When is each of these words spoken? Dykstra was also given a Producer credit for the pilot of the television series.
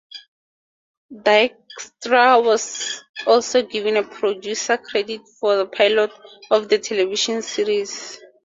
Dykstra 1.13 2.43
was 2.43 3.03
also 3.27 3.61
given 3.61 3.97
a 3.97 4.01
Producer 4.03 4.75
credit 4.79 5.21
for 5.39 5.57
the 5.57 5.67
pilot 5.67 6.09
of 6.49 6.69
the 6.69 6.79
television 6.79 7.43
series. 7.43 8.17